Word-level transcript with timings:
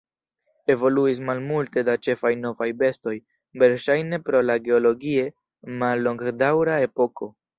Evoluis 0.75 1.19
malmulte 1.27 1.83
da 1.89 1.95
ĉefaj 2.07 2.31
novaj 2.45 2.69
bestoj, 2.79 3.13
verŝajne 3.63 4.21
pro 4.29 4.41
la 4.51 4.57
geologie 4.69 5.27
mallongdaŭra 5.83 6.83
epoko. 6.89 7.33